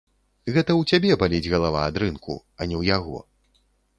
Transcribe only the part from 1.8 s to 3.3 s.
ад рынку, а не ў яго.